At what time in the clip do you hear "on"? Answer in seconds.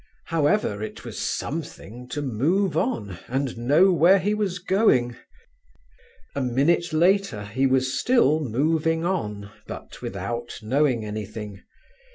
2.75-3.19, 9.05-9.51